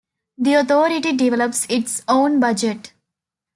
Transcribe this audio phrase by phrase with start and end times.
[0.39, 2.91] The Authority develops its own budget.